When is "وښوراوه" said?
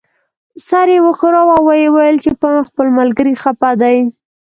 1.03-1.55